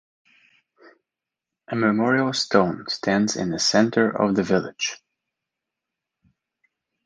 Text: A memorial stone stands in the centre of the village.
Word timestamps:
A 1.67 1.75
memorial 1.75 2.33
stone 2.33 2.85
stands 2.87 3.35
in 3.35 3.51
the 3.51 3.59
centre 3.59 4.09
of 4.09 4.33
the 4.35 4.41
village. 4.41 4.97